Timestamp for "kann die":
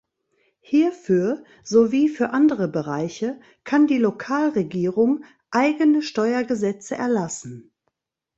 3.63-3.99